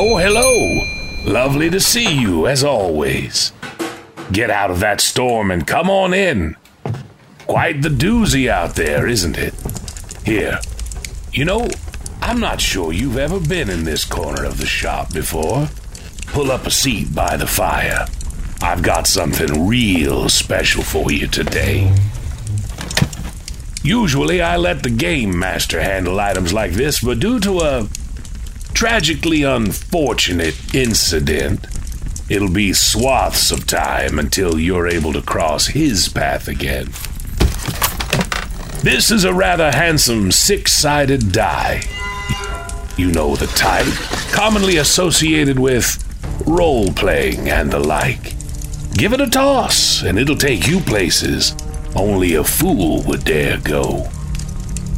Oh, 0.00 0.16
hello. 0.16 0.86
Lovely 1.24 1.68
to 1.70 1.80
see 1.80 2.20
you, 2.20 2.46
as 2.46 2.62
always. 2.62 3.52
Get 4.30 4.48
out 4.48 4.70
of 4.70 4.78
that 4.78 5.00
storm 5.00 5.50
and 5.50 5.66
come 5.66 5.90
on 5.90 6.14
in. 6.14 6.56
Quite 7.48 7.82
the 7.82 7.88
doozy 7.88 8.48
out 8.48 8.76
there, 8.76 9.08
isn't 9.08 9.36
it? 9.36 9.54
Here. 10.24 10.60
You 11.32 11.46
know, 11.46 11.68
I'm 12.22 12.38
not 12.38 12.60
sure 12.60 12.92
you've 12.92 13.18
ever 13.18 13.40
been 13.40 13.68
in 13.68 13.82
this 13.82 14.04
corner 14.04 14.44
of 14.44 14.58
the 14.58 14.66
shop 14.66 15.12
before. 15.12 15.68
Pull 16.28 16.52
up 16.52 16.64
a 16.64 16.70
seat 16.70 17.12
by 17.12 17.36
the 17.36 17.48
fire. 17.48 18.06
I've 18.62 18.84
got 18.84 19.08
something 19.08 19.66
real 19.66 20.28
special 20.28 20.84
for 20.84 21.10
you 21.10 21.26
today. 21.26 21.92
Usually 23.82 24.40
I 24.40 24.58
let 24.58 24.84
the 24.84 24.90
game 24.90 25.36
master 25.36 25.80
handle 25.80 26.20
items 26.20 26.52
like 26.52 26.70
this, 26.74 27.02
but 27.02 27.18
due 27.18 27.40
to 27.40 27.58
a 27.62 27.88
tragically 28.78 29.42
unfortunate 29.42 30.54
incident, 30.72 31.66
it'll 32.28 32.48
be 32.48 32.72
swaths 32.72 33.50
of 33.50 33.66
time 33.66 34.20
until 34.20 34.56
you're 34.56 34.86
able 34.86 35.12
to 35.12 35.20
cross 35.20 35.66
his 35.66 36.08
path 36.08 36.46
again. 36.46 36.84
This 38.84 39.10
is 39.10 39.24
a 39.24 39.34
rather 39.34 39.72
handsome 39.72 40.30
six 40.30 40.70
sided 40.70 41.32
die. 41.32 41.82
You 42.96 43.10
know 43.10 43.34
the 43.34 43.48
type, 43.48 43.92
commonly 44.30 44.76
associated 44.76 45.58
with 45.58 45.98
role 46.46 46.92
playing 46.92 47.48
and 47.48 47.72
the 47.72 47.80
like. 47.80 48.34
Give 48.92 49.12
it 49.12 49.20
a 49.20 49.28
toss, 49.28 50.04
and 50.04 50.20
it'll 50.20 50.36
take 50.36 50.68
you 50.68 50.78
places 50.78 51.52
only 51.96 52.36
a 52.36 52.44
fool 52.44 53.02
would 53.08 53.24
dare 53.24 53.58
go. 53.58 54.08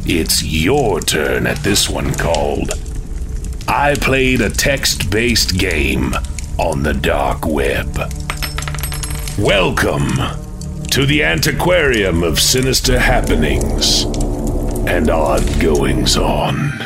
It's 0.05 0.43
your 0.43 1.01
turn 1.01 1.47
at 1.47 1.57
this 1.63 1.89
one 1.89 2.13
called 2.13 2.73
I 3.73 3.95
Played 3.95 4.41
a 4.41 4.49
Text 4.49 5.09
Based 5.09 5.57
Game 5.57 6.13
on 6.57 6.83
the 6.83 6.93
Dark 6.93 7.45
Web. 7.45 7.95
Welcome 9.39 10.11
to 10.89 11.05
the 11.05 11.23
antiquarium 11.23 12.21
of 12.21 12.37
sinister 12.37 12.99
happenings 12.99 14.03
and 14.85 15.09
odd 15.09 15.61
goings 15.61 16.17
on. 16.17 16.85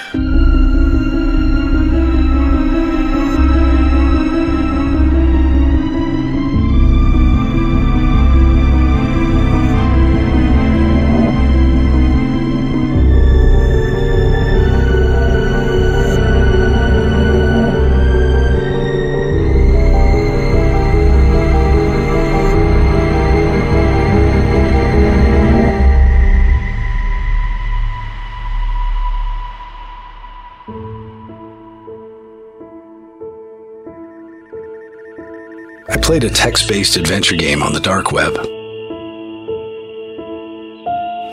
I 35.88 35.98
played 35.98 36.24
a 36.24 36.32
text 36.32 36.68
based 36.68 36.98
adventure 36.98 37.36
game 37.36 37.62
on 37.62 37.72
the 37.72 37.80
dark 37.80 38.12
web. 38.12 38.36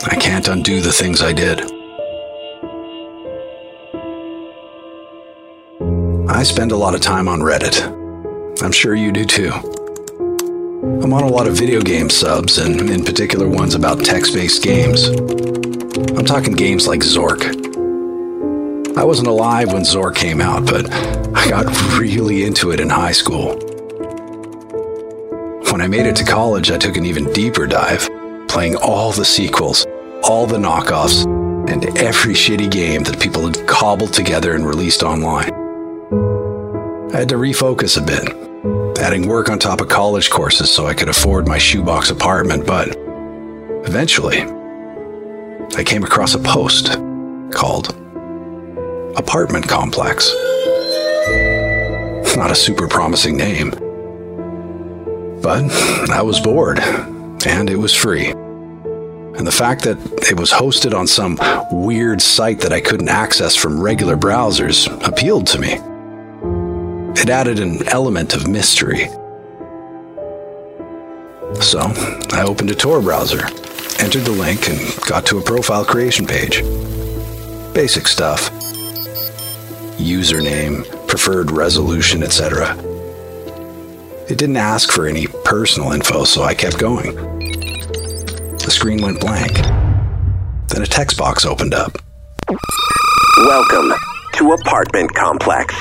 I 0.05 0.15
can't 0.15 0.47
undo 0.47 0.79
the 0.79 0.91
things 0.91 1.23
I 1.23 1.33
did. 1.33 1.61
I 6.29 6.43
spend 6.43 6.71
a 6.71 6.77
lot 6.77 6.93
of 6.93 7.01
time 7.01 7.27
on 7.27 7.39
Reddit. 7.39 7.81
I'm 8.61 8.71
sure 8.71 8.93
you 8.93 9.11
do 9.11 9.25
too. 9.25 9.51
I'm 11.01 11.13
on 11.13 11.23
a 11.23 11.29
lot 11.29 11.47
of 11.47 11.57
video 11.57 11.81
game 11.81 12.11
subs, 12.11 12.59
and 12.59 12.79
in 12.91 13.03
particular 13.03 13.49
ones 13.49 13.73
about 13.73 14.05
text 14.05 14.35
based 14.35 14.61
games. 14.61 15.07
I'm 15.07 16.25
talking 16.25 16.53
games 16.53 16.85
like 16.85 16.99
Zork. 16.99 17.41
I 18.97 19.03
wasn't 19.03 19.29
alive 19.29 19.73
when 19.73 19.81
Zork 19.81 20.13
came 20.13 20.41
out, 20.41 20.67
but 20.67 20.93
I 20.93 21.49
got 21.49 21.65
really 21.99 22.43
into 22.43 22.69
it 22.69 22.79
in 22.79 22.91
high 22.91 23.13
school. 23.13 23.72
When 25.73 25.81
I 25.81 25.87
made 25.87 26.05
it 26.05 26.15
to 26.17 26.23
college, 26.23 26.69
I 26.69 26.77
took 26.77 26.97
an 26.97 27.05
even 27.05 27.33
deeper 27.33 27.65
dive, 27.65 28.07
playing 28.47 28.75
all 28.75 29.11
the 29.11 29.25
sequels, 29.25 29.87
all 30.21 30.45
the 30.45 30.59
knockoffs, 30.59 31.25
and 31.67 31.97
every 31.97 32.35
shitty 32.35 32.69
game 32.69 33.01
that 33.05 33.19
people 33.19 33.43
had 33.47 33.67
cobbled 33.67 34.13
together 34.13 34.53
and 34.53 34.67
released 34.67 35.01
online. 35.01 35.51
I 37.11 37.17
had 37.17 37.29
to 37.29 37.37
refocus 37.37 37.97
a 37.97 38.05
bit, 38.05 38.99
adding 38.99 39.27
work 39.27 39.49
on 39.49 39.57
top 39.57 39.81
of 39.81 39.87
college 39.87 40.29
courses 40.29 40.69
so 40.69 40.85
I 40.85 40.93
could 40.93 41.09
afford 41.09 41.47
my 41.47 41.57
shoebox 41.57 42.11
apartment, 42.11 42.67
but 42.67 42.89
eventually, 43.87 44.43
I 45.75 45.83
came 45.83 46.03
across 46.03 46.35
a 46.35 46.39
post 46.39 46.99
called 47.49 47.95
Apartment 49.17 49.67
Complex. 49.67 50.31
Not 52.37 52.51
a 52.51 52.55
super 52.55 52.87
promising 52.87 53.35
name. 53.35 53.82
But 55.43 55.69
I 56.09 56.21
was 56.21 56.39
bored, 56.39 56.79
and 56.79 57.69
it 57.69 57.75
was 57.75 57.93
free. 57.93 58.27
And 58.27 59.45
the 59.45 59.51
fact 59.51 59.83
that 59.83 59.97
it 60.31 60.39
was 60.39 60.51
hosted 60.51 60.97
on 60.97 61.05
some 61.05 61.37
weird 61.69 62.21
site 62.21 62.61
that 62.61 62.71
I 62.71 62.79
couldn't 62.79 63.09
access 63.09 63.53
from 63.53 63.81
regular 63.81 64.15
browsers 64.15 64.87
appealed 65.05 65.47
to 65.47 65.59
me. 65.59 65.73
It 67.21 67.29
added 67.29 67.59
an 67.59 67.85
element 67.89 68.33
of 68.33 68.47
mystery. 68.47 69.09
So 71.61 71.81
I 72.31 72.45
opened 72.47 72.71
a 72.71 72.75
Tor 72.75 73.01
browser, 73.01 73.43
entered 73.99 74.23
the 74.23 74.31
link, 74.31 74.69
and 74.69 74.79
got 75.07 75.25
to 75.25 75.39
a 75.39 75.43
profile 75.43 75.83
creation 75.83 76.25
page. 76.25 76.61
Basic 77.73 78.07
stuff 78.07 78.49
username, 79.97 81.07
preferred 81.07 81.51
resolution, 81.51 82.23
etc. 82.23 82.75
It 84.33 84.39
didn't 84.39 84.57
ask 84.57 84.91
for 84.91 85.05
any 85.05 85.27
personal 85.27 85.91
info, 85.91 86.23
so 86.23 86.41
I 86.41 86.55
kept 86.55 86.79
going. 86.79 87.13
The 87.13 88.71
screen 88.71 89.03
went 89.03 89.19
blank. 89.21 89.53
Then 90.69 90.81
a 90.81 90.87
text 90.87 91.19
box 91.19 91.45
opened 91.45 91.75
up. 91.75 91.95
Welcome 93.37 93.93
to 94.33 94.53
Apartment 94.53 95.13
Complex. 95.13 95.75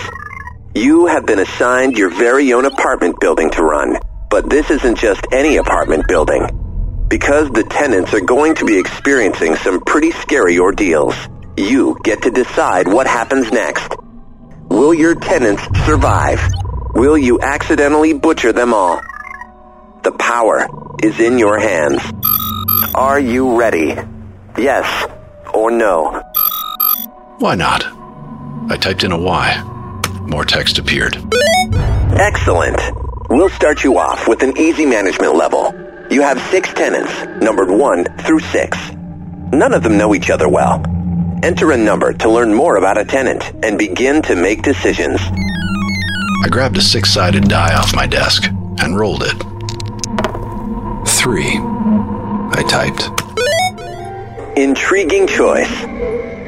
You 0.75 1.07
have 1.07 1.25
been 1.25 1.39
assigned 1.39 1.97
your 1.97 2.11
very 2.11 2.53
own 2.53 2.67
apartment 2.67 3.19
building 3.21 3.49
to 3.53 3.63
run, 3.63 3.99
but 4.29 4.51
this 4.51 4.71
isn't 4.71 4.99
just 4.99 5.27
any 5.33 5.57
apartment 5.57 6.07
building. 6.07 7.07
Because 7.09 7.49
the 7.53 7.65
tenants 7.65 8.13
are 8.13 8.21
going 8.21 8.57
to 8.57 8.67
be 8.67 8.79
experiencing 8.79 9.57
some 9.57 9.81
pretty 9.81 10.11
scary 10.11 10.59
ordeals, 10.59 11.15
you 11.57 11.97
get 12.05 12.21
to 12.25 12.31
decide 12.31 12.87
what 12.87 13.07
happens 13.07 13.51
next. 13.51 13.97
Will 14.69 14.93
your 14.93 15.15
tenants 15.15 15.63
survive? 15.87 16.39
Will 16.95 17.17
you 17.17 17.41
accidentally 17.41 18.13
butcher 18.13 18.53
them 18.53 18.75
all? 18.75 19.01
The 20.03 20.13
power 20.13 20.69
is 21.03 21.19
in 21.21 21.39
your 21.39 21.59
hands. 21.59 22.03
Are 22.95 23.19
you 23.19 23.59
ready? 23.59 23.97
Yes 24.59 25.07
or 25.55 25.71
no? 25.71 26.23
Why 27.39 27.55
not? 27.55 27.85
I 28.71 28.77
typed 28.77 29.05
in 29.05 29.13
a 29.13 29.19
Y. 29.19 30.01
More 30.27 30.45
text 30.45 30.79
appeared. 30.79 31.17
Excellent. 31.73 32.79
We'll 33.31 33.49
start 33.49 33.83
you 33.85 33.97
off 33.99 34.29
with 34.29 34.43
an 34.43 34.59
easy 34.59 34.85
management 34.85 35.35
level. 35.35 35.73
You 36.11 36.21
have 36.21 36.39
six 36.51 36.73
tenants, 36.75 37.13
numbered 37.43 37.71
1 37.71 38.19
through 38.19 38.41
6. 38.41 38.79
None 39.53 39.73
of 39.73 39.83
them 39.83 39.97
know 39.97 40.15
each 40.15 40.29
other 40.29 40.49
well. 40.49 40.85
Enter 41.43 41.73
a 41.73 41.77
number 41.77 42.13
to 42.13 42.31
learn 42.31 42.53
more 42.53 42.77
about 42.77 42.99
a 42.99 43.05
tenant 43.05 43.51
and 43.65 43.79
begin 43.79 44.21
to 44.23 44.37
make 44.37 44.63
decisions. 44.63 45.21
I 46.45 46.49
grabbed 46.49 46.77
a 46.77 46.83
six 46.83 47.13
sided 47.15 47.49
die 47.49 47.75
off 47.77 47.95
my 47.95 48.07
desk 48.07 48.47
and 48.81 48.99
rolled 48.99 49.23
it. 49.25 49.39
Three. 51.07 51.57
I 51.57 52.65
typed. 52.69 54.59
Intriguing 54.59 55.29
choice. 55.29 55.71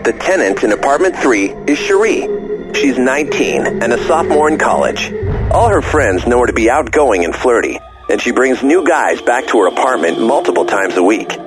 The 0.05 0.13
tenant 0.19 0.65
in 0.65 0.73
apartment 0.73 1.15
3 1.17 1.45
is 1.69 1.79
Cherie. 1.79 2.75
She's 2.75 2.99
19 2.99 3.83
and 3.85 3.93
a 3.93 4.05
sophomore 4.07 4.49
in 4.49 4.59
college. 4.59 5.13
All 5.53 5.69
her 5.69 5.81
friends 5.81 6.27
know 6.27 6.41
her 6.41 6.49
to 6.49 6.53
be 6.53 6.69
outgoing 6.69 7.25
and 7.25 7.33
flirty, 7.35 7.79
and 8.11 8.21
she 8.21 8.33
brings 8.33 8.65
new 8.65 8.85
guys 8.85 9.23
back 9.23 9.47
to 9.47 9.59
her 9.61 9.69
apartment 9.69 10.21
multiple 10.21 10.65
times 10.65 10.97
a 10.97 11.05
week. 11.05 11.39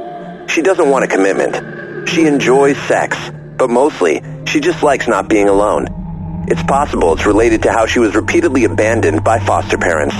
She 0.47 0.61
doesn't 0.61 0.89
want 0.89 1.03
a 1.03 1.09
commitment. 1.09 2.07
She 2.07 2.25
enjoys 2.25 2.77
sex, 2.87 3.17
but 3.57 3.69
mostly, 3.69 4.23
she 4.45 4.61
just 4.61 4.83
likes 4.83 5.05
not 5.05 5.27
being 5.27 5.49
alone. 5.49 6.06
It's 6.49 6.63
possible 6.63 7.13
it's 7.13 7.25
related 7.25 7.63
to 7.63 7.71
how 7.71 7.87
she 7.87 7.99
was 7.99 8.15
repeatedly 8.15 8.63
abandoned 8.63 9.23
by 9.23 9.39
foster 9.39 9.77
parents. 9.77 10.15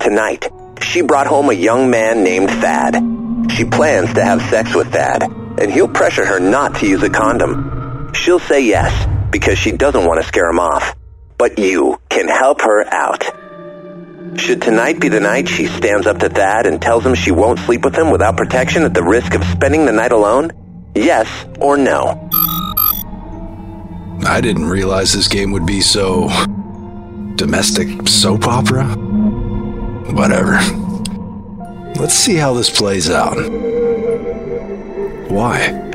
Tonight, 0.00 0.50
she 0.82 1.02
brought 1.02 1.28
home 1.28 1.50
a 1.50 1.54
young 1.54 1.88
man 1.88 2.24
named 2.24 2.50
Thad. 2.50 3.52
She 3.52 3.64
plans 3.64 4.12
to 4.14 4.24
have 4.24 4.42
sex 4.50 4.74
with 4.74 4.92
Thad, 4.92 5.22
and 5.22 5.72
he'll 5.72 5.86
pressure 5.88 6.26
her 6.26 6.40
not 6.40 6.76
to 6.76 6.88
use 6.88 7.02
a 7.04 7.10
condom. 7.10 8.12
She'll 8.12 8.40
say 8.40 8.62
yes, 8.62 8.92
because 9.30 9.56
she 9.56 9.70
doesn't 9.70 10.04
want 10.04 10.20
to 10.20 10.26
scare 10.26 10.50
him 10.50 10.58
off. 10.58 10.94
but 11.38 11.58
you 11.58 12.00
can 12.08 12.28
help 12.28 12.62
her 12.62 12.84
out. 12.84 13.24
Should 14.38 14.62
tonight 14.62 15.00
be 15.00 15.08
the 15.08 15.20
night 15.20 15.48
she 15.48 15.66
stands 15.66 16.06
up 16.06 16.18
to 16.18 16.28
Thad 16.28 16.66
and 16.66 16.80
tells 16.80 17.04
him 17.04 17.14
she 17.14 17.30
won't 17.30 17.58
sleep 17.60 17.84
with 17.84 17.94
him 17.96 18.10
without 18.10 18.36
protection 18.36 18.82
at 18.82 18.94
the 18.94 19.02
risk 19.02 19.34
of 19.34 19.44
spending 19.44 19.86
the 19.86 19.92
night 19.92 20.12
alone? 20.12 20.50
Yes 20.94 21.28
or 21.60 21.76
no? 21.76 22.25
I 24.24 24.40
didn't 24.40 24.66
realize 24.66 25.12
this 25.12 25.28
game 25.28 25.50
would 25.52 25.66
be 25.66 25.80
so. 25.80 26.28
domestic 27.36 28.08
soap 28.08 28.46
opera? 28.46 28.84
Whatever. 30.12 30.58
Let's 32.00 32.14
see 32.14 32.36
how 32.36 32.54
this 32.54 32.70
plays 32.70 33.10
out. 33.10 33.36
Why? 35.30 35.92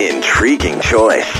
Intriguing 0.00 0.80
choice. 0.80 1.30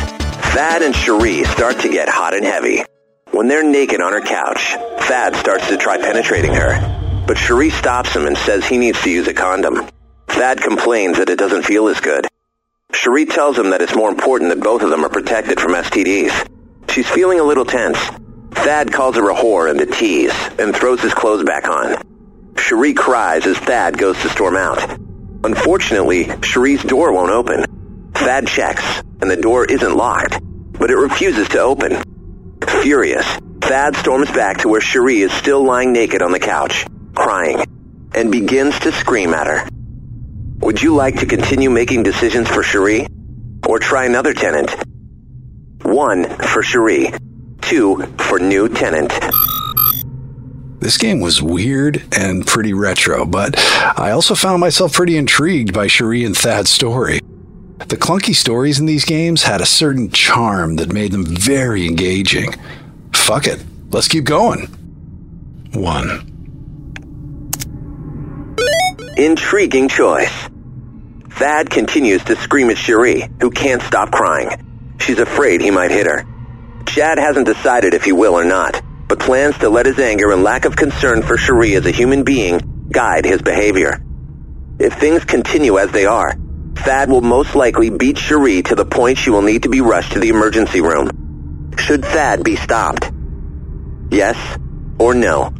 Thad 0.52 0.82
and 0.82 0.94
Cherie 0.94 1.44
start 1.44 1.78
to 1.80 1.88
get 1.88 2.08
hot 2.08 2.34
and 2.34 2.44
heavy. 2.44 2.82
When 3.30 3.46
they're 3.46 3.68
naked 3.68 4.00
on 4.00 4.12
her 4.12 4.20
couch, 4.20 4.74
Thad 5.06 5.36
starts 5.36 5.68
to 5.68 5.76
try 5.76 5.98
penetrating 5.98 6.54
her. 6.54 7.24
But 7.26 7.36
Cherie 7.36 7.70
stops 7.70 8.14
him 8.14 8.26
and 8.26 8.36
says 8.38 8.64
he 8.64 8.78
needs 8.78 9.00
to 9.02 9.10
use 9.10 9.28
a 9.28 9.34
condom. 9.34 9.86
Thad 10.28 10.60
complains 10.60 11.18
that 11.18 11.28
it 11.28 11.38
doesn't 11.38 11.64
feel 11.64 11.88
as 11.88 12.00
good. 12.00 12.26
Cherie 12.92 13.26
tells 13.26 13.58
him 13.58 13.70
that 13.70 13.82
it's 13.82 13.94
more 13.94 14.08
important 14.08 14.50
that 14.50 14.62
both 14.62 14.82
of 14.82 14.90
them 14.90 15.04
are 15.04 15.10
protected 15.10 15.60
from 15.60 15.72
STDs. 15.72 16.48
She's 16.90 17.08
feeling 17.08 17.38
a 17.38 17.44
little 17.44 17.64
tense. 17.64 17.98
Thad 18.50 18.92
calls 18.92 19.16
her 19.16 19.30
a 19.30 19.34
whore 19.34 19.70
and 19.70 19.80
a 19.80 19.86
tease 19.86 20.34
and 20.58 20.74
throws 20.74 21.00
his 21.00 21.14
clothes 21.14 21.44
back 21.44 21.68
on. 21.68 22.02
Cherie 22.56 22.94
cries 22.94 23.46
as 23.46 23.56
Thad 23.58 23.96
goes 23.98 24.20
to 24.22 24.28
storm 24.30 24.56
out. 24.56 24.98
Unfortunately, 25.44 26.24
Cherie's 26.42 26.82
door 26.82 27.12
won't 27.12 27.30
open. 27.30 28.12
Thad 28.14 28.48
checks, 28.48 29.02
and 29.20 29.30
the 29.30 29.36
door 29.36 29.64
isn't 29.64 29.94
locked, 29.94 30.40
but 30.72 30.90
it 30.90 30.96
refuses 30.96 31.48
to 31.50 31.60
open. 31.60 32.02
Furious, 32.82 33.26
Thad 33.60 33.96
storms 33.96 34.30
back 34.32 34.58
to 34.58 34.68
where 34.68 34.80
Cherie 34.80 35.20
is 35.20 35.32
still 35.32 35.62
lying 35.62 35.92
naked 35.92 36.20
on 36.20 36.32
the 36.32 36.40
couch, 36.40 36.84
crying, 37.14 37.64
and 38.14 38.32
begins 38.32 38.78
to 38.80 38.92
scream 38.92 39.34
at 39.34 39.46
her. 39.46 39.68
Would 40.60 40.82
you 40.82 40.94
like 40.94 41.20
to 41.20 41.26
continue 41.26 41.70
making 41.70 42.02
decisions 42.02 42.48
for 42.48 42.62
Cherie? 42.62 43.06
Or 43.66 43.78
try 43.78 44.04
another 44.04 44.34
tenant? 44.34 44.74
One 45.82 46.24
for 46.24 46.62
Cherie. 46.62 47.12
Two 47.60 48.04
for 48.18 48.38
new 48.38 48.68
tenant. 48.68 49.12
This 50.80 50.96
game 50.96 51.20
was 51.20 51.42
weird 51.42 52.02
and 52.16 52.46
pretty 52.46 52.72
retro, 52.72 53.24
but 53.24 53.54
I 53.98 54.10
also 54.10 54.34
found 54.34 54.60
myself 54.60 54.92
pretty 54.92 55.16
intrigued 55.16 55.72
by 55.72 55.86
Cherie 55.86 56.24
and 56.24 56.36
Thad's 56.36 56.70
story. 56.70 57.20
The 57.78 57.96
clunky 57.96 58.34
stories 58.34 58.78
in 58.78 58.86
these 58.86 59.04
games 59.04 59.42
had 59.44 59.60
a 59.60 59.66
certain 59.66 60.10
charm 60.10 60.76
that 60.76 60.92
made 60.92 61.12
them 61.12 61.24
very 61.24 61.86
engaging. 61.86 62.52
Fuck 63.14 63.46
it, 63.46 63.64
let's 63.90 64.08
keep 64.08 64.24
going. 64.24 64.66
One. 65.72 66.34
Intriguing 69.16 69.88
choice. 69.88 70.47
Thad 71.38 71.70
continues 71.70 72.24
to 72.24 72.34
scream 72.34 72.68
at 72.68 72.78
Cherie, 72.78 73.28
who 73.40 73.52
can't 73.52 73.80
stop 73.82 74.10
crying. 74.10 74.96
She's 74.98 75.20
afraid 75.20 75.60
he 75.60 75.70
might 75.70 75.92
hit 75.92 76.06
her. 76.06 76.24
Chad 76.84 77.18
hasn't 77.18 77.46
decided 77.46 77.94
if 77.94 78.02
he 78.02 78.10
will 78.10 78.34
or 78.34 78.44
not, 78.44 78.82
but 79.06 79.20
plans 79.20 79.56
to 79.58 79.68
let 79.68 79.86
his 79.86 80.00
anger 80.00 80.32
and 80.32 80.42
lack 80.42 80.64
of 80.64 80.74
concern 80.74 81.22
for 81.22 81.36
Cherie 81.36 81.76
as 81.76 81.86
a 81.86 81.92
human 81.92 82.24
being 82.24 82.88
guide 82.90 83.24
his 83.24 83.40
behavior. 83.40 84.02
If 84.80 84.94
things 84.94 85.24
continue 85.24 85.78
as 85.78 85.92
they 85.92 86.06
are, 86.06 86.34
Thad 86.74 87.08
will 87.08 87.20
most 87.20 87.54
likely 87.54 87.90
beat 87.90 88.18
Cherie 88.18 88.62
to 88.62 88.74
the 88.74 88.84
point 88.84 89.18
she 89.18 89.30
will 89.30 89.42
need 89.42 89.62
to 89.62 89.68
be 89.68 89.80
rushed 89.80 90.14
to 90.14 90.18
the 90.18 90.30
emergency 90.30 90.80
room. 90.80 91.74
Should 91.78 92.04
Thad 92.04 92.42
be 92.42 92.56
stopped? 92.56 93.12
Yes 94.10 94.58
or 94.98 95.14
no? 95.14 95.52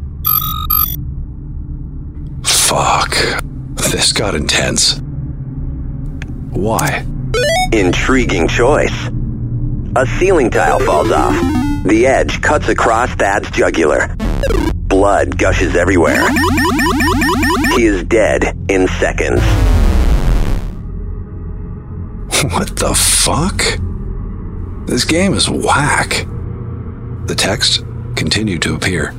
Fuck. 2.43 3.15
This 3.91 4.11
got 4.11 4.35
intense. 4.35 5.01
Why? 6.51 7.05
Intriguing 7.71 8.47
choice. 8.47 8.93
A 9.95 10.05
ceiling 10.17 10.49
tile 10.49 10.79
falls 10.79 11.11
off. 11.11 11.35
The 11.85 12.07
edge 12.07 12.41
cuts 12.41 12.67
across 12.69 13.09
Thad's 13.11 13.49
jugular. 13.51 14.15
Blood 14.73 15.37
gushes 15.37 15.75
everywhere. 15.75 16.27
He 17.75 17.85
is 17.85 18.03
dead 18.03 18.57
in 18.69 18.87
seconds. 18.99 19.41
What 22.51 22.77
the 22.77 22.95
fuck? 22.95 23.61
This 24.87 25.03
game 25.03 25.33
is 25.33 25.49
whack. 25.49 26.25
The 27.25 27.35
text 27.37 27.83
continued 28.15 28.61
to 28.63 28.75
appear. 28.75 29.13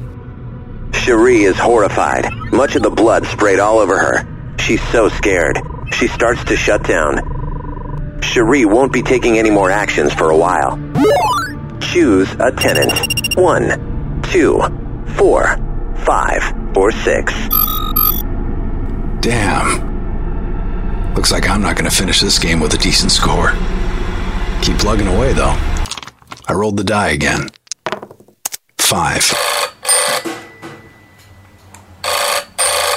Cherie 0.92 1.44
is 1.44 1.56
horrified. 1.58 2.32
Much 2.50 2.76
of 2.76 2.82
the 2.82 2.90
blood 2.90 3.26
sprayed 3.26 3.60
all 3.60 3.78
over 3.78 3.98
her. 3.98 4.56
She's 4.58 4.82
so 4.88 5.10
scared. 5.10 5.58
She 5.92 6.08
starts 6.08 6.44
to 6.44 6.56
shut 6.56 6.84
down. 6.84 8.20
Cherie 8.22 8.64
won't 8.64 8.92
be 8.92 9.02
taking 9.02 9.38
any 9.38 9.50
more 9.50 9.70
actions 9.70 10.12
for 10.12 10.30
a 10.30 10.36
while. 10.36 10.78
Choose 11.80 12.30
a 12.38 12.52
tenant. 12.52 13.36
One, 13.36 14.22
two, 14.22 14.60
four, 15.16 15.56
five, 16.04 16.76
or 16.76 16.92
six. 16.92 17.32
Damn. 19.20 19.88
Looks 21.14 21.32
like 21.32 21.48
I'm 21.48 21.60
not 21.60 21.76
going 21.76 21.90
to 21.90 21.94
finish 21.94 22.20
this 22.20 22.38
game 22.38 22.60
with 22.60 22.72
a 22.74 22.78
decent 22.78 23.12
score. 23.12 23.52
Keep 24.62 24.78
plugging 24.78 25.08
away, 25.08 25.32
though. 25.32 25.56
I 26.46 26.52
rolled 26.52 26.76
the 26.76 26.84
die 26.84 27.10
again. 27.10 27.50
Five. 28.78 29.30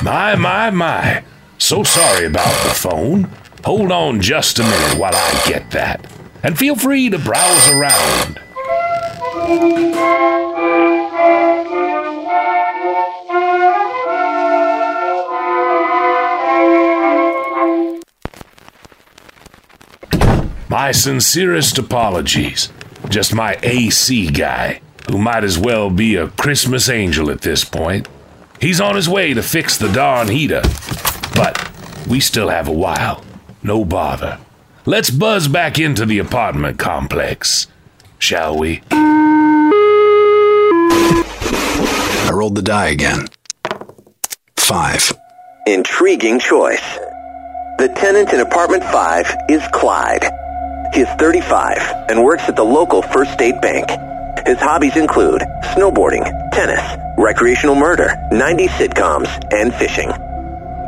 My, 0.01 0.35
my, 0.35 0.69
my. 0.69 1.23
So 1.57 1.83
sorry 1.83 2.25
about 2.25 2.53
the 2.63 2.73
phone. 2.73 3.29
Hold 3.63 3.91
on 3.91 4.21
just 4.21 4.59
a 4.59 4.63
minute 4.63 4.97
while 4.97 5.15
I 5.15 5.43
get 5.47 5.71
that. 5.71 6.05
And 6.43 6.57
feel 6.57 6.75
free 6.75 7.09
to 7.09 7.17
browse 7.17 7.69
around. 7.69 8.39
My 20.69 20.91
sincerest 20.91 21.77
apologies. 21.77 22.69
Just 23.07 23.33
my 23.33 23.57
AC 23.63 24.31
guy, 24.31 24.81
who 25.09 25.17
might 25.17 25.43
as 25.43 25.57
well 25.57 25.89
be 25.89 26.15
a 26.15 26.29
Christmas 26.29 26.89
angel 26.89 27.29
at 27.29 27.41
this 27.41 27.63
point. 27.63 28.09
He's 28.59 28.81
on 28.81 28.95
his 28.95 29.07
way 29.07 29.33
to 29.33 29.43
fix 29.43 29.77
the 29.77 29.91
darn 29.91 30.29
heater. 30.29 30.63
But 31.35 31.71
we 32.07 32.19
still 32.19 32.49
have 32.49 32.67
a 32.67 32.71
while. 32.71 33.23
No 33.61 33.85
bother. 33.85 34.39
Let's 34.85 35.09
buzz 35.09 35.47
back 35.47 35.79
into 35.79 36.05
the 36.05 36.19
apartment 36.19 36.77
complex, 36.77 37.67
shall 38.19 38.57
we? 38.57 38.81
I 42.25 42.31
rolled 42.33 42.55
the 42.55 42.61
die 42.61 42.87
again. 42.87 43.27
Five. 44.57 45.13
Intriguing 45.65 46.39
choice. 46.39 46.97
The 47.77 47.87
tenant 47.95 48.33
in 48.33 48.39
apartment 48.41 48.83
5 48.83 49.35
is 49.49 49.61
Clyde. 49.71 50.23
He 50.93 51.01
is 51.01 51.09
35 51.17 52.09
and 52.09 52.23
works 52.23 52.43
at 52.43 52.55
the 52.55 52.63
local 52.63 53.01
First 53.01 53.33
State 53.33 53.61
Bank. 53.61 53.89
His 54.45 54.59
hobbies 54.59 54.97
include 54.97 55.41
snowboarding, 55.73 56.23
tennis, 56.51 56.83
recreational 57.17 57.75
murder, 57.75 58.15
90 58.31 58.67
sitcoms, 58.67 59.29
and 59.53 59.73
fishing. 59.73 60.11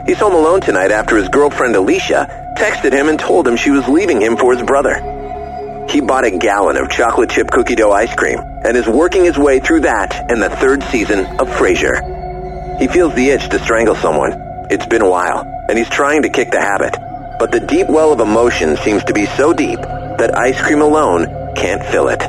He's 0.05 0.19
home 0.19 0.35
alone 0.35 0.61
tonight 0.61 0.91
after 0.91 1.17
his 1.17 1.29
girlfriend 1.29 1.75
Alicia 1.75 2.53
texted 2.55 2.93
him 2.93 3.09
and 3.09 3.19
told 3.19 3.47
him 3.47 3.57
she 3.57 3.71
was 3.71 3.87
leaving 3.87 4.21
him 4.21 4.37
for 4.37 4.53
his 4.53 4.61
brother. 4.61 5.85
He 5.89 5.99
bought 5.99 6.25
a 6.25 6.37
gallon 6.37 6.77
of 6.77 6.91
chocolate 6.91 7.31
chip 7.31 7.49
cookie 7.49 7.73
dough 7.73 7.91
ice 7.91 8.13
cream 8.13 8.39
and 8.39 8.77
is 8.77 8.85
working 8.85 9.25
his 9.25 9.37
way 9.37 9.59
through 9.59 9.81
that 9.81 10.29
and 10.29 10.41
the 10.41 10.49
third 10.49 10.83
season 10.83 11.25
of 11.39 11.49
Frasier. 11.49 12.79
He 12.79 12.87
feels 12.87 13.15
the 13.15 13.29
itch 13.29 13.49
to 13.49 13.59
strangle 13.59 13.95
someone. 13.95 14.67
It's 14.69 14.85
been 14.85 15.01
a 15.01 15.09
while, 15.09 15.41
and 15.67 15.77
he's 15.77 15.89
trying 15.89 16.21
to 16.21 16.29
kick 16.29 16.51
the 16.51 16.61
habit. 16.61 16.95
But 17.39 17.51
the 17.51 17.59
deep 17.59 17.87
well 17.87 18.13
of 18.13 18.19
emotion 18.19 18.77
seems 18.77 19.03
to 19.05 19.13
be 19.13 19.25
so 19.25 19.53
deep 19.53 19.79
that 19.79 20.37
ice 20.37 20.61
cream 20.61 20.81
alone 20.81 21.55
can't 21.55 21.83
fill 21.83 22.09
it. 22.09 22.21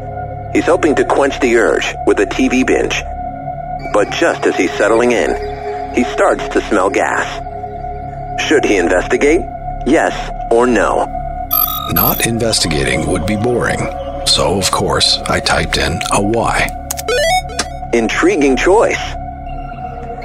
He's 0.54 0.64
hoping 0.64 0.94
to 0.94 1.04
quench 1.04 1.40
the 1.40 1.56
urge 1.56 1.94
with 2.06 2.20
a 2.20 2.26
TV 2.26 2.66
binge. 2.66 3.02
But 3.92 4.12
just 4.12 4.46
as 4.46 4.56
he's 4.56 4.72
settling 4.72 5.12
in, 5.12 5.94
he 5.94 6.04
starts 6.04 6.48
to 6.48 6.62
smell 6.62 6.88
gas. 6.88 7.55
Should 8.38 8.64
he 8.64 8.76
investigate? 8.76 9.40
Yes 9.86 10.14
or 10.50 10.66
no? 10.66 11.06
Not 11.92 12.26
investigating 12.26 13.06
would 13.06 13.26
be 13.26 13.36
boring. 13.36 13.78
So, 14.26 14.58
of 14.58 14.70
course, 14.70 15.18
I 15.28 15.40
typed 15.40 15.76
in 15.78 15.98
a 16.12 16.20
Y. 16.22 16.68
Intriguing 17.92 18.56
choice. 18.56 19.00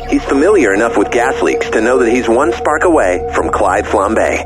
He's 0.09 0.23
familiar 0.25 0.73
enough 0.73 0.97
with 0.97 1.11
gas 1.11 1.41
leaks 1.41 1.69
to 1.69 1.81
know 1.81 1.99
that 1.99 2.11
he's 2.11 2.27
one 2.27 2.51
spark 2.53 2.83
away 2.83 3.27
from 3.33 3.49
Clyde 3.49 3.85
Flambe. 3.85 4.43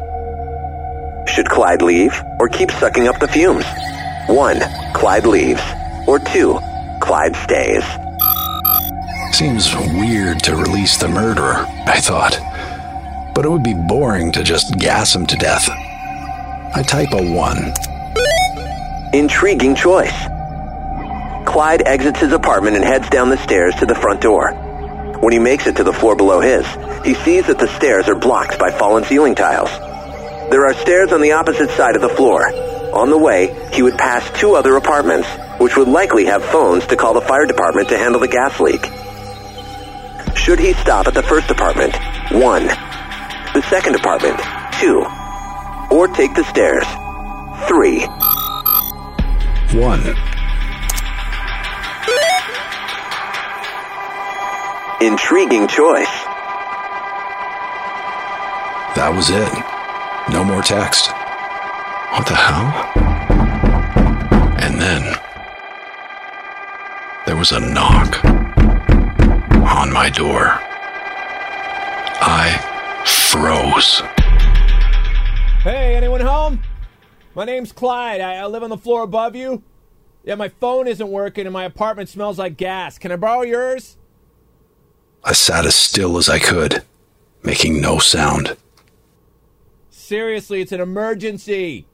Should 1.27 1.49
Clyde 1.49 1.81
leave 1.81 2.13
or 2.39 2.47
keep 2.49 2.69
sucking 2.71 3.07
up 3.07 3.19
the 3.19 3.27
fumes? 3.27 3.65
1. 4.27 4.59
Clyde 4.93 5.25
leaves. 5.25 5.61
or 6.07 6.19
two, 6.19 6.59
Clyde 7.01 7.35
stays. 7.37 7.83
Seems 9.31 9.73
weird 9.75 10.39
to 10.43 10.55
release 10.55 10.97
the 10.97 11.07
murderer, 11.07 11.65
I 11.87 11.99
thought. 11.99 12.39
But 13.35 13.45
it 13.45 13.49
would 13.49 13.63
be 13.63 13.73
boring 13.73 14.31
to 14.31 14.43
just 14.43 14.77
gas 14.79 15.13
him 15.13 15.25
to 15.27 15.35
death. 15.35 15.69
I 15.69 16.83
type 16.87 17.11
a 17.11 17.21
1. 17.21 17.73
Intriguing 19.13 19.75
choice. 19.75 20.17
Clyde 21.45 21.83
exits 21.85 22.19
his 22.19 22.31
apartment 22.31 22.77
and 22.77 22.85
heads 22.85 23.09
down 23.09 23.29
the 23.29 23.37
stairs 23.37 23.75
to 23.75 23.85
the 23.85 23.93
front 23.93 24.21
door. 24.21 24.53
When 25.19 25.33
he 25.33 25.39
makes 25.39 25.67
it 25.67 25.75
to 25.75 25.83
the 25.83 25.93
floor 25.93 26.15
below 26.15 26.39
his, 26.39 26.65
he 27.05 27.13
sees 27.13 27.47
that 27.47 27.59
the 27.59 27.67
stairs 27.75 28.07
are 28.07 28.15
blocked 28.15 28.57
by 28.57 28.71
fallen 28.71 29.03
ceiling 29.03 29.35
tiles. 29.35 29.69
There 30.49 30.65
are 30.65 30.73
stairs 30.73 31.11
on 31.11 31.21
the 31.21 31.33
opposite 31.33 31.69
side 31.71 31.95
of 31.95 32.01
the 32.01 32.09
floor. 32.09 32.47
On 32.93 33.09
the 33.09 33.17
way, 33.17 33.69
he 33.73 33.81
would 33.81 33.97
pass 33.97 34.29
two 34.39 34.55
other 34.55 34.75
apartments, 34.75 35.27
which 35.59 35.75
would 35.75 35.87
likely 35.87 36.25
have 36.25 36.43
phones 36.43 36.87
to 36.87 36.95
call 36.95 37.13
the 37.13 37.21
fire 37.21 37.45
department 37.45 37.89
to 37.89 37.97
handle 37.97 38.21
the 38.21 38.27
gas 38.27 38.59
leak. 38.59 38.85
Should 40.37 40.59
he 40.59 40.73
stop 40.73 41.07
at 41.07 41.13
the 41.13 41.23
first 41.23 41.49
apartment? 41.49 41.95
One. 42.31 42.69
The 43.55 43.61
second 43.69 43.95
apartment? 43.95 44.37
Two. 44.81 45.05
Or 45.89 46.09
take 46.09 46.35
the 46.35 46.43
stairs? 46.43 46.83
Three. 47.69 48.01
1. 49.79 49.99
Intriguing 54.99 55.69
choice. 55.69 56.11
That 58.97 59.13
was 59.15 59.29
it. 59.29 60.33
No 60.33 60.43
more 60.43 60.61
text. 60.61 61.11
What 62.11 62.27
the 62.27 62.35
hell? 62.35 62.73
And 64.59 64.81
then 64.81 65.15
there 67.25 67.37
was 67.37 67.53
a 67.53 67.61
knock 67.61 68.21
on 69.63 69.93
my 69.93 70.09
door. 70.09 70.59
I 73.35 73.41
froze. 73.41 74.01
Hey, 75.61 75.95
anyone 75.95 76.21
home? 76.21 76.61
My 77.35 77.43
name's 77.43 77.73
Clyde. 77.73 78.21
I, 78.21 78.35
I 78.35 78.45
live 78.45 78.63
on 78.63 78.69
the 78.69 78.77
floor 78.77 79.03
above 79.03 79.35
you. 79.35 79.61
Yeah, 80.23 80.35
my 80.35 80.47
phone 80.47 80.87
isn't 80.87 81.09
working 81.09 81.45
and 81.45 81.51
my 81.51 81.65
apartment 81.65 82.07
smells 82.07 82.39
like 82.39 82.55
gas. 82.55 82.97
Can 82.97 83.11
I 83.11 83.17
borrow 83.17 83.41
yours? 83.41 83.97
I 85.23 85.33
sat 85.33 85.65
as 85.65 85.75
still 85.75 86.17
as 86.17 86.29
I 86.29 86.39
could, 86.39 86.83
making 87.43 87.81
no 87.81 87.99
sound. 87.99 88.55
Seriously, 89.89 90.61
it's 90.61 90.71
an 90.71 90.79
emergency. 90.79 91.87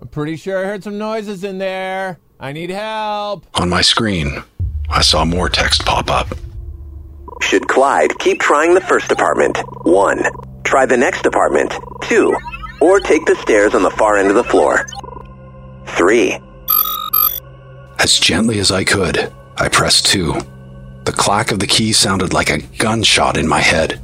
I'm 0.00 0.08
pretty 0.08 0.34
sure 0.34 0.58
I 0.58 0.66
heard 0.66 0.82
some 0.82 0.98
noises 0.98 1.44
in 1.44 1.58
there. 1.58 2.18
I 2.40 2.52
need 2.52 2.70
help. 2.70 3.46
On 3.54 3.68
my 3.68 3.82
screen, 3.82 4.42
I 4.88 5.02
saw 5.02 5.24
more 5.24 5.48
text 5.48 5.84
pop 5.84 6.10
up. 6.10 6.28
Should 7.42 7.68
Clyde 7.68 8.18
keep 8.18 8.40
trying 8.40 8.74
the 8.74 8.80
first 8.80 9.12
apartment? 9.12 9.58
One. 9.84 10.24
Try 10.70 10.86
the 10.86 10.96
next 10.96 11.26
apartment? 11.26 11.74
Two. 12.02 12.32
Or 12.80 13.00
take 13.00 13.24
the 13.26 13.34
stairs 13.42 13.74
on 13.74 13.82
the 13.82 13.90
far 13.90 14.18
end 14.18 14.28
of 14.28 14.36
the 14.36 14.44
floor? 14.44 14.86
Three. 15.96 16.38
As 17.98 18.20
gently 18.20 18.60
as 18.60 18.70
I 18.70 18.84
could, 18.84 19.32
I 19.56 19.68
pressed 19.68 20.06
2. 20.06 20.32
The 21.06 21.12
clack 21.12 21.50
of 21.50 21.58
the 21.58 21.66
key 21.66 21.92
sounded 21.92 22.32
like 22.32 22.50
a 22.50 22.58
gunshot 22.78 23.36
in 23.36 23.48
my 23.48 23.58
head. 23.58 23.94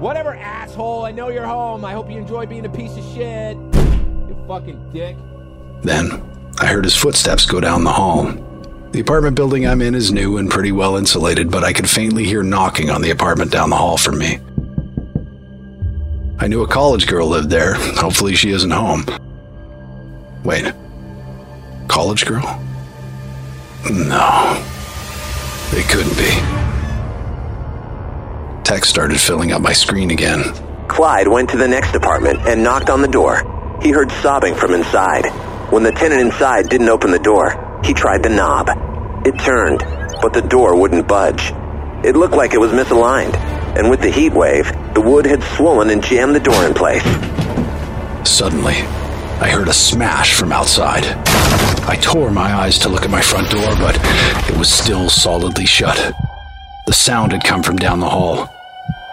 Whatever, 0.00 0.36
asshole. 0.36 1.04
I 1.04 1.10
know 1.10 1.28
you're 1.28 1.44
home. 1.44 1.84
I 1.84 1.92
hope 1.92 2.10
you 2.10 2.16
enjoy 2.16 2.46
being 2.46 2.64
a 2.64 2.70
piece 2.70 2.96
of 2.96 3.04
shit. 3.12 3.58
You 3.58 4.42
fucking 4.48 4.90
dick. 4.94 5.18
Then, 5.82 6.10
I 6.58 6.64
heard 6.64 6.84
his 6.84 6.96
footsteps 6.96 7.44
go 7.44 7.60
down 7.60 7.84
the 7.84 7.92
hall. 7.92 8.32
The 8.92 9.00
apartment 9.00 9.36
building 9.36 9.66
I'm 9.66 9.80
in 9.80 9.94
is 9.94 10.12
new 10.12 10.36
and 10.36 10.50
pretty 10.50 10.70
well 10.70 10.96
insulated, 10.96 11.50
but 11.50 11.64
I 11.64 11.72
could 11.72 11.88
faintly 11.88 12.24
hear 12.24 12.42
knocking 12.42 12.90
on 12.90 13.00
the 13.00 13.08
apartment 13.08 13.50
down 13.50 13.70
the 13.70 13.76
hall 13.76 13.96
from 13.96 14.18
me. 14.18 14.38
I 16.38 16.46
knew 16.46 16.62
a 16.62 16.68
college 16.68 17.06
girl 17.06 17.26
lived 17.26 17.48
there. 17.48 17.72
Hopefully, 17.74 18.34
she 18.34 18.50
isn't 18.50 18.70
home. 18.70 19.06
Wait. 20.44 20.74
College 21.88 22.26
girl? 22.26 22.42
No. 23.90 24.62
It 25.72 25.88
couldn't 25.88 26.16
be. 26.18 26.28
Text 28.62 28.90
started 28.90 29.18
filling 29.18 29.52
up 29.52 29.62
my 29.62 29.72
screen 29.72 30.10
again. 30.10 30.42
Clyde 30.88 31.28
went 31.28 31.48
to 31.50 31.56
the 31.56 31.68
next 31.68 31.94
apartment 31.94 32.40
and 32.46 32.62
knocked 32.62 32.90
on 32.90 33.00
the 33.00 33.08
door. 33.08 33.78
He 33.80 33.90
heard 33.90 34.12
sobbing 34.20 34.54
from 34.54 34.74
inside. 34.74 35.30
When 35.72 35.82
the 35.82 35.92
tenant 35.92 36.20
inside 36.20 36.68
didn't 36.68 36.90
open 36.90 37.10
the 37.10 37.18
door, 37.18 37.61
he 37.84 37.94
tried 37.94 38.22
the 38.22 38.28
knob. 38.28 38.68
It 39.26 39.38
turned, 39.38 39.80
but 40.20 40.32
the 40.32 40.42
door 40.42 40.74
wouldn't 40.74 41.08
budge. 41.08 41.52
It 42.04 42.16
looked 42.16 42.34
like 42.34 42.54
it 42.54 42.60
was 42.60 42.72
misaligned, 42.72 43.36
and 43.76 43.90
with 43.90 44.00
the 44.00 44.10
heat 44.10 44.32
wave, 44.32 44.66
the 44.94 45.00
wood 45.00 45.26
had 45.26 45.42
swollen 45.42 45.90
and 45.90 46.02
jammed 46.02 46.34
the 46.34 46.40
door 46.40 46.64
in 46.64 46.74
place. 46.74 47.04
Suddenly, 48.28 48.74
I 49.40 49.48
heard 49.50 49.68
a 49.68 49.72
smash 49.72 50.34
from 50.34 50.52
outside. 50.52 51.04
I 51.88 51.96
tore 52.00 52.30
my 52.30 52.54
eyes 52.54 52.78
to 52.80 52.88
look 52.88 53.02
at 53.04 53.10
my 53.10 53.20
front 53.20 53.50
door, 53.50 53.74
but 53.76 53.98
it 54.48 54.56
was 54.56 54.72
still 54.72 55.08
solidly 55.08 55.66
shut. 55.66 56.14
The 56.86 56.92
sound 56.92 57.32
had 57.32 57.44
come 57.44 57.62
from 57.62 57.76
down 57.76 58.00
the 58.00 58.08
hall. 58.08 58.48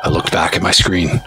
I 0.04 0.10
looked 0.10 0.32
back 0.32 0.56
at 0.56 0.62
my 0.62 0.72
screen. 0.72 1.22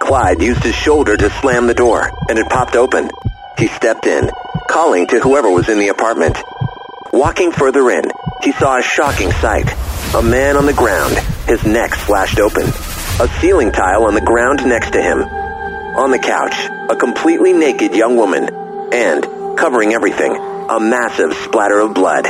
Clyde 0.00 0.42
used 0.42 0.62
his 0.62 0.74
shoulder 0.74 1.16
to 1.16 1.30
slam 1.40 1.66
the 1.66 1.74
door, 1.74 2.10
and 2.28 2.38
it 2.38 2.48
popped 2.48 2.76
open. 2.76 3.10
He 3.58 3.68
stepped 3.68 4.06
in, 4.06 4.30
calling 4.70 5.08
to 5.08 5.18
whoever 5.18 5.50
was 5.50 5.68
in 5.68 5.80
the 5.80 5.88
apartment. 5.88 6.38
Walking 7.12 7.50
further 7.50 7.90
in, 7.90 8.04
he 8.42 8.52
saw 8.52 8.78
a 8.78 8.82
shocking 8.82 9.32
sight. 9.32 9.68
A 10.14 10.22
man 10.22 10.56
on 10.56 10.64
the 10.64 10.72
ground, 10.72 11.18
his 11.48 11.64
neck 11.66 11.92
slashed 11.94 12.38
open. 12.38 12.62
A 12.62 13.28
ceiling 13.40 13.72
tile 13.72 14.04
on 14.04 14.14
the 14.14 14.20
ground 14.20 14.64
next 14.64 14.92
to 14.92 15.02
him. 15.02 15.24
On 15.24 16.12
the 16.12 16.20
couch, 16.20 16.54
a 16.88 16.94
completely 16.94 17.52
naked 17.52 17.96
young 17.96 18.16
woman, 18.16 18.48
and, 18.92 19.58
covering 19.58 19.92
everything, 19.92 20.36
a 20.36 20.78
massive 20.78 21.34
splatter 21.44 21.80
of 21.80 21.92
blood. 21.92 22.26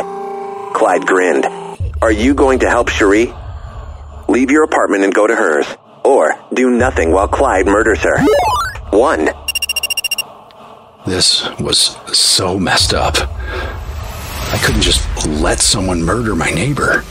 Clyde 0.74 1.06
grinned. 1.06 1.46
Are 2.00 2.10
you 2.10 2.32
going 2.32 2.60
to 2.60 2.70
help 2.70 2.88
Cherie? 2.88 3.34
Leave 4.28 4.50
your 4.50 4.64
apartment 4.64 5.04
and 5.04 5.12
go 5.12 5.26
to 5.26 5.36
hers, 5.36 5.66
or 6.02 6.32
do 6.54 6.70
nothing 6.70 7.12
while 7.12 7.28
Clyde 7.28 7.66
murders 7.66 8.00
her. 8.00 8.18
One. 8.96 9.28
This 11.06 11.48
was 11.58 11.96
so 12.12 12.58
messed 12.58 12.92
up. 12.92 13.16
I 13.16 14.60
couldn't 14.62 14.82
just 14.82 15.26
let 15.26 15.58
someone 15.58 16.02
murder 16.02 16.36
my 16.36 16.50
neighbor, 16.50 17.04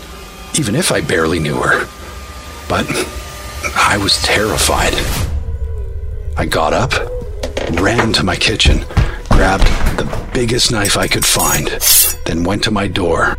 even 0.60 0.76
if 0.76 0.92
I 0.92 1.02
barely 1.02 1.40
knew 1.40 1.56
her. 1.56 1.88
But 2.68 2.86
I 3.76 3.98
was 3.98 4.22
terrified. 4.22 4.94
I 6.38 6.46
got 6.46 6.72
up, 6.72 6.94
ran 7.82 8.14
to 8.14 8.24
my 8.24 8.36
kitchen, 8.36 8.86
grabbed 9.30 9.66
the 9.98 10.30
biggest 10.34 10.72
knife 10.72 10.96
I 10.96 11.08
could 11.08 11.26
find, 11.26 11.68
then 12.26 12.44
went 12.44 12.64
to 12.66 12.72
my 12.72 12.88
door. 12.88 13.38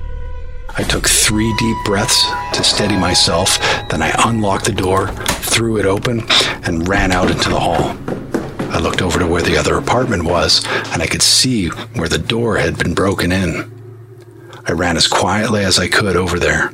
I 0.76 0.83
took 0.83 1.07
three 1.09 1.54
deep 1.59 1.76
breaths 1.85 2.28
to 2.54 2.64
steady 2.64 2.97
myself, 2.97 3.59
then 3.88 4.02
I 4.02 4.12
unlocked 4.26 4.64
the 4.64 4.73
door, 4.73 5.09
threw 5.09 5.78
it 5.78 5.87
open, 5.87 6.23
and 6.64 6.88
ran 6.88 7.12
out 7.12 7.30
into 7.30 7.50
the 7.50 7.61
hall. 7.61 7.97
I 8.71 8.79
looked 8.79 9.03
over 9.03 9.19
to 9.19 9.27
where 9.27 9.43
the 9.43 9.57
other 9.57 9.77
apartment 9.77 10.25
was, 10.25 10.65
and 10.93 11.03
I 11.03 11.07
could 11.07 11.23
see 11.23 11.69
where 11.69 12.09
the 12.09 12.19
door 12.19 12.57
had 12.57 12.79
been 12.79 12.95
broken 12.95 13.33
in. 13.33 13.71
I 14.65 14.73
ran 14.73 14.97
as 14.97 15.09
quietly 15.09 15.65
as 15.65 15.79
I 15.79 15.89
could 15.89 16.17
over 16.17 16.39
there, 16.39 16.69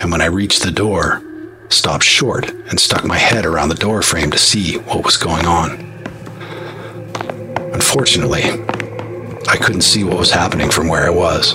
and 0.00 0.10
when 0.10 0.20
I 0.20 0.26
reached 0.26 0.62
the 0.62 0.72
door, 0.72 1.22
stopped 1.68 2.04
short 2.04 2.50
and 2.50 2.80
stuck 2.80 3.04
my 3.04 3.16
head 3.16 3.46
around 3.46 3.68
the 3.68 3.74
door 3.76 4.02
frame 4.02 4.30
to 4.32 4.38
see 4.38 4.78
what 4.78 5.04
was 5.04 5.16
going 5.16 5.46
on. 5.46 5.70
Unfortunately, 7.72 8.42
I 9.48 9.56
couldn't 9.56 9.82
see 9.82 10.02
what 10.02 10.18
was 10.18 10.32
happening 10.32 10.70
from 10.70 10.88
where 10.88 11.06
I 11.06 11.10
was. 11.10 11.54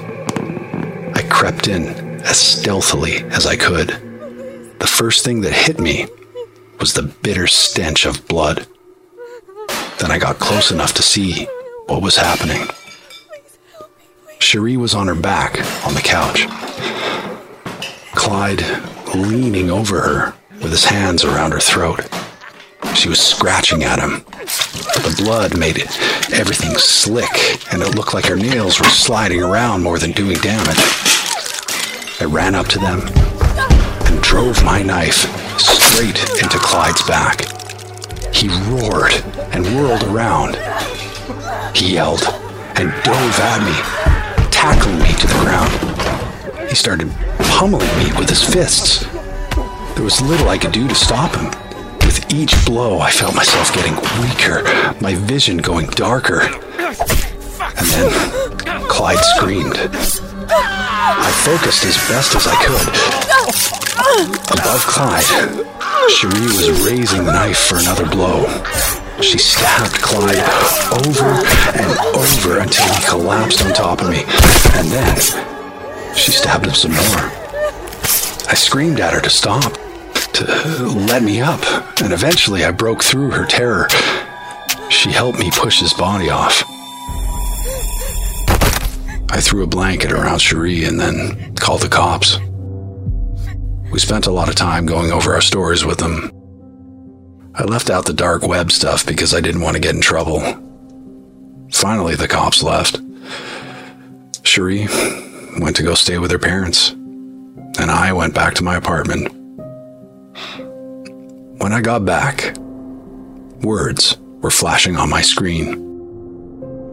I 1.15 1.25
crept 1.29 1.67
in 1.67 1.87
as 2.21 2.39
stealthily 2.39 3.17
as 3.25 3.45
I 3.45 3.57
could. 3.57 3.89
The 4.79 4.87
first 4.87 5.25
thing 5.25 5.41
that 5.41 5.53
hit 5.53 5.79
me 5.79 6.07
was 6.79 6.93
the 6.93 7.03
bitter 7.03 7.47
stench 7.47 8.05
of 8.05 8.27
blood. 8.27 8.67
Then 9.99 10.11
I 10.11 10.17
got 10.19 10.39
close 10.39 10.71
enough 10.71 10.93
to 10.95 11.03
see 11.03 11.45
what 11.87 12.01
was 12.01 12.17
happening. 12.17 12.67
Cherie 14.39 14.77
was 14.77 14.93
on 14.93 15.07
her 15.07 15.15
back 15.15 15.57
on 15.85 15.93
the 15.93 16.01
couch. 16.01 16.47
Clyde 18.13 18.63
leaning 19.15 19.71
over 19.71 20.01
her 20.01 20.33
with 20.61 20.71
his 20.71 20.85
hands 20.85 21.23
around 21.23 21.51
her 21.51 21.59
throat. 21.59 22.01
She 22.95 23.09
was 23.09 23.19
scratching 23.19 23.83
at 23.83 23.99
him. 23.99 24.23
but 24.25 25.03
The 25.03 25.21
blood 25.23 25.57
made 25.57 25.77
everything 26.33 26.77
slick, 26.77 27.73
and 27.73 27.81
it 27.81 27.95
looked 27.95 28.13
like 28.13 28.25
her 28.25 28.35
nails 28.35 28.79
were 28.79 28.85
sliding 28.87 29.41
around 29.41 29.83
more 29.83 29.99
than 29.99 30.11
doing 30.11 30.37
damage. 30.37 30.79
I 32.19 32.25
ran 32.27 32.55
up 32.55 32.67
to 32.67 32.79
them 32.79 33.01
and 34.07 34.21
drove 34.21 34.63
my 34.63 34.81
knife 34.81 35.25
straight 35.59 36.19
into 36.41 36.57
Clyde's 36.57 37.01
back. 37.07 37.54
He 38.35 38.49
roared 38.49 39.13
and 39.53 39.65
whirled 39.65 40.03
around. 40.03 40.57
He 41.73 41.93
yelled 41.93 42.23
and 42.75 42.91
dove 43.03 43.39
at 43.39 43.61
me, 43.63 43.73
tackling 44.51 44.99
me 44.99 45.13
to 45.13 45.27
the 45.27 45.39
ground. 45.39 45.71
He 46.69 46.75
started 46.75 47.09
pummeling 47.39 47.87
me 47.97 48.11
with 48.19 48.27
his 48.27 48.43
fists. 48.43 49.05
There 49.95 50.03
was 50.03 50.21
little 50.21 50.49
I 50.49 50.57
could 50.57 50.73
do 50.73 50.85
to 50.85 50.95
stop 50.95 51.33
him. 51.33 51.45
With 52.05 52.33
each 52.33 52.53
blow, 52.65 52.99
I 52.99 53.09
felt 53.09 53.35
myself 53.35 53.73
getting 53.73 53.95
weaker, 54.21 54.63
my 54.99 55.15
vision 55.15 55.57
going 55.57 55.87
darker. 55.91 56.41
And 56.41 57.87
then 57.87 58.87
Clyde 58.89 59.23
screamed. 59.37 59.77
I 59.77 61.31
focused 61.45 61.85
as 61.85 61.97
best 62.09 62.35
as 62.35 62.47
I 62.47 62.55
could. 62.65 62.87
Above 64.59 64.81
Clyde, 64.85 65.65
Cherie 66.09 66.45
was 66.45 66.85
raising 66.85 67.25
the 67.25 67.31
knife 67.31 67.57
for 67.57 67.77
another 67.77 68.05
blow. 68.05 68.45
She 69.21 69.37
stabbed 69.37 69.93
Clyde 70.01 70.37
over 71.07 71.25
and 71.77 71.97
over 72.15 72.59
until 72.59 72.93
he 72.93 73.05
collapsed 73.05 73.65
on 73.65 73.73
top 73.73 74.01
of 74.01 74.09
me. 74.09 74.23
And 74.75 74.87
then 74.87 75.15
she 76.15 76.31
stabbed 76.31 76.67
him 76.67 76.73
some 76.73 76.91
more. 76.91 77.31
I 78.47 78.53
screamed 78.53 78.99
at 78.99 79.13
her 79.13 79.21
to 79.21 79.29
stop, 79.29 79.73
to 80.33 80.45
let 81.07 81.23
me 81.23 81.41
up, 81.41 81.61
and 82.01 82.13
eventually 82.13 82.63
I 82.63 82.71
broke 82.71 83.03
through 83.03 83.31
her 83.31 83.45
terror. 83.45 83.87
She 84.89 85.11
helped 85.11 85.39
me 85.39 85.49
push 85.51 85.79
his 85.79 85.93
body 85.93 86.29
off. 86.29 86.63
I 89.29 89.41
threw 89.41 89.63
a 89.63 89.67
blanket 89.67 90.11
around 90.11 90.39
Cherie 90.39 90.85
and 90.85 90.99
then 90.99 91.55
called 91.55 91.81
the 91.81 91.89
cops. 91.89 92.37
We 93.91 93.99
spent 93.99 94.27
a 94.27 94.31
lot 94.31 94.49
of 94.49 94.55
time 94.55 94.85
going 94.85 95.11
over 95.11 95.33
our 95.33 95.41
stories 95.41 95.85
with 95.85 95.99
them. 95.99 96.31
I 97.53 97.63
left 97.63 97.89
out 97.89 98.05
the 98.05 98.13
dark 98.13 98.43
web 98.43 98.71
stuff 98.71 99.05
because 99.05 99.33
I 99.33 99.39
didn't 99.39 99.61
want 99.61 99.75
to 99.75 99.81
get 99.81 99.95
in 99.95 100.01
trouble. 100.01 100.41
Finally, 101.71 102.15
the 102.15 102.27
cops 102.27 102.61
left. 102.61 102.99
Cherie 104.43 104.87
went 105.59 105.75
to 105.77 105.83
go 105.83 105.95
stay 105.95 106.17
with 106.17 106.31
her 106.31 106.39
parents, 106.39 106.91
and 106.91 107.89
I 107.89 108.11
went 108.13 108.33
back 108.33 108.55
to 108.55 108.63
my 108.63 108.75
apartment. 108.75 109.31
When 111.61 111.71
I 111.71 111.81
got 111.81 112.05
back, 112.05 112.57
words 113.61 114.17
were 114.41 114.51
flashing 114.51 114.97
on 114.97 115.09
my 115.09 115.21
screen. 115.21 115.81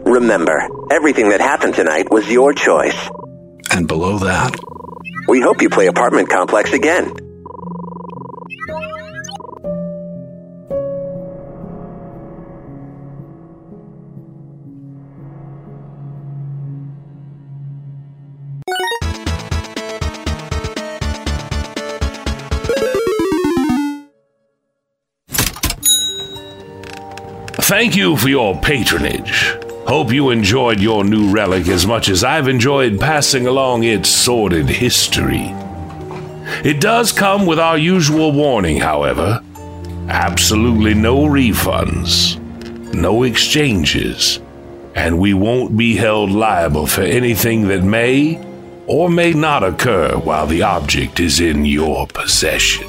Remember, 0.05 0.67
everything 0.91 1.29
that 1.29 1.41
happened 1.41 1.75
tonight 1.75 2.09
was 2.09 2.29
your 2.29 2.53
choice. 2.53 3.09
And 3.71 3.87
below 3.87 4.19
that, 4.19 4.55
We 5.27 5.39
hope 5.39 5.61
you 5.61 5.69
play 5.69 5.87
Apartment 5.87 6.29
Complex 6.29 6.73
again. 6.73 7.13
Thank 27.73 27.95
you 27.95 28.17
for 28.17 28.29
your 28.29 28.59
patronage. 28.61 29.62
Hope 29.87 30.11
you 30.11 30.29
enjoyed 30.29 30.79
your 30.79 31.03
new 31.03 31.31
relic 31.31 31.67
as 31.67 31.85
much 31.85 32.09
as 32.09 32.23
I've 32.23 32.47
enjoyed 32.47 32.99
passing 32.99 33.47
along 33.47 33.83
its 33.83 34.09
sordid 34.09 34.69
history. 34.69 35.53
It 36.63 36.79
does 36.79 37.11
come 37.11 37.45
with 37.45 37.59
our 37.59 37.77
usual 37.77 38.31
warning, 38.31 38.77
however 38.79 39.41
absolutely 40.09 40.93
no 40.93 41.21
refunds, 41.23 42.37
no 42.93 43.23
exchanges, 43.23 44.39
and 44.95 45.17
we 45.17 45.33
won't 45.33 45.77
be 45.77 45.95
held 45.95 46.29
liable 46.29 46.85
for 46.85 47.01
anything 47.01 47.67
that 47.67 47.83
may 47.83 48.37
or 48.85 49.09
may 49.09 49.33
not 49.33 49.63
occur 49.63 50.15
while 50.17 50.45
the 50.45 50.61
object 50.61 51.19
is 51.19 51.39
in 51.39 51.65
your 51.65 52.05
possession. 52.07 52.85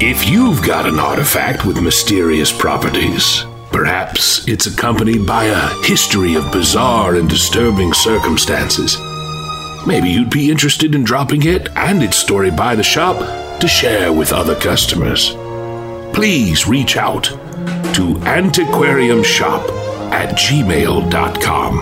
If 0.00 0.26
you've 0.28 0.64
got 0.64 0.86
an 0.86 0.98
artifact 0.98 1.66
with 1.66 1.82
mysterious 1.82 2.56
properties, 2.56 3.44
perhaps 3.70 4.46
it's 4.48 4.66
accompanied 4.66 5.26
by 5.26 5.44
a 5.44 5.68
history 5.84 6.34
of 6.34 6.52
bizarre 6.52 7.14
and 7.14 7.28
disturbing 7.28 7.92
circumstances. 7.92 8.96
Maybe 9.86 10.10
you'd 10.10 10.30
be 10.30 10.50
interested 10.50 10.94
in 10.94 11.04
dropping 11.04 11.46
it 11.46 11.68
and 11.76 12.02
its 12.02 12.16
story 12.16 12.50
by 12.50 12.74
the 12.74 12.82
shop 12.82 13.18
to 13.60 13.68
share 13.68 14.12
with 14.12 14.32
other 14.32 14.54
customers. 14.54 15.34
Please 16.14 16.66
reach 16.66 16.96
out 16.96 17.24
to 17.24 18.14
antiquariumshop 18.24 19.68
at 20.12 20.36
gmail.com. 20.36 21.78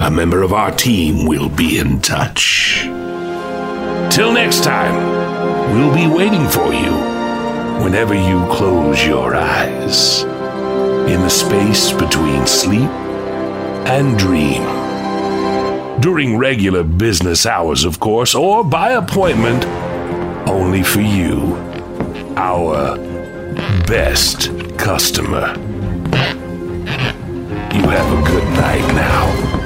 A 0.00 0.10
member 0.10 0.42
of 0.42 0.52
our 0.52 0.70
team 0.70 1.26
will 1.26 1.48
be 1.48 1.78
in 1.78 2.00
touch. 2.00 2.82
Till 4.10 4.32
next 4.32 4.64
time, 4.64 4.94
we'll 5.74 5.94
be 5.94 6.06
waiting 6.06 6.48
for 6.48 6.72
you 6.72 6.92
whenever 7.84 8.14
you 8.14 8.46
close 8.50 9.04
your 9.04 9.34
eyes 9.34 10.24
in 11.08 11.20
the 11.20 11.30
space 11.30 11.92
between 11.92 12.46
sleep 12.46 12.90
and 13.86 14.18
dream. 14.18 14.62
During 16.00 16.36
regular 16.36 16.82
business 16.82 17.46
hours, 17.46 17.84
of 17.84 18.00
course, 18.00 18.34
or 18.34 18.64
by 18.64 18.92
appointment, 18.92 19.64
only 20.48 20.82
for 20.82 21.00
you, 21.00 21.56
our 22.36 22.96
best 23.86 24.50
customer. 24.78 25.54
You 27.72 27.88
have 27.88 28.18
a 28.18 28.22
good 28.26 28.44
night 28.54 28.94
now. 28.94 29.62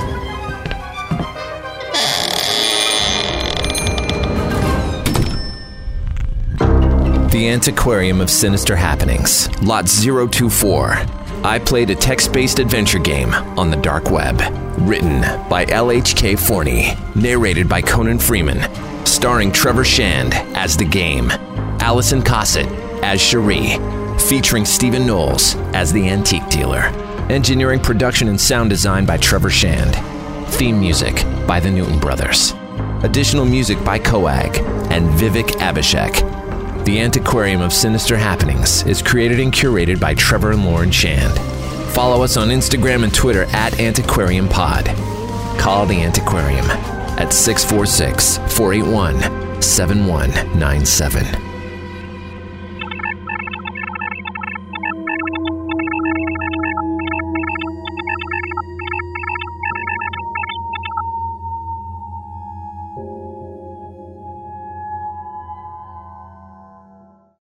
The 7.30 7.48
Antiquarium 7.50 8.20
of 8.20 8.30
Sinister 8.30 8.76
Happenings, 8.76 9.48
Lot 9.62 9.86
024. 9.86 11.25
I 11.44 11.58
played 11.58 11.90
a 11.90 11.94
text 11.94 12.32
based 12.32 12.58
adventure 12.58 12.98
game 12.98 13.32
on 13.58 13.70
the 13.70 13.76
dark 13.76 14.10
web. 14.10 14.40
Written 14.78 15.20
by 15.48 15.66
L.H.K. 15.68 16.36
Forney. 16.36 16.94
Narrated 17.14 17.68
by 17.68 17.80
Conan 17.82 18.18
Freeman. 18.18 18.60
Starring 19.06 19.52
Trevor 19.52 19.84
Shand 19.84 20.34
as 20.56 20.76
the 20.76 20.84
game. 20.84 21.30
Allison 21.80 22.22
Cossitt 22.22 22.66
as 23.02 23.20
Cherie. 23.20 23.78
Featuring 24.28 24.64
Stephen 24.64 25.06
Knowles 25.06 25.54
as 25.74 25.92
the 25.92 26.08
antique 26.08 26.48
dealer. 26.48 26.84
Engineering, 27.30 27.80
production, 27.80 28.28
and 28.28 28.40
sound 28.40 28.70
design 28.70 29.06
by 29.06 29.16
Trevor 29.16 29.50
Shand. 29.50 29.94
Theme 30.54 30.78
music 30.80 31.24
by 31.46 31.60
the 31.60 31.70
Newton 31.70 31.98
Brothers. 31.98 32.54
Additional 33.02 33.44
music 33.44 33.82
by 33.84 33.98
Coag 33.98 34.58
and 34.90 35.08
Vivek 35.18 35.48
Abhishek. 35.60 36.35
The 36.86 37.00
Antiquarium 37.00 37.62
of 37.62 37.72
Sinister 37.72 38.16
Happenings 38.16 38.84
is 38.84 39.02
created 39.02 39.40
and 39.40 39.52
curated 39.52 39.98
by 39.98 40.14
Trevor 40.14 40.52
and 40.52 40.64
Lauren 40.64 40.92
Shand. 40.92 41.36
Follow 41.92 42.22
us 42.22 42.36
on 42.36 42.50
Instagram 42.50 43.02
and 43.02 43.12
Twitter 43.12 43.42
at 43.50 43.80
Antiquarium 43.80 44.48
Pod. 44.48 44.84
Call 45.58 45.84
the 45.84 46.00
Antiquarium 46.00 46.64
at 47.18 47.32
646 47.32 48.36
481 48.56 49.60
7197. 49.60 51.45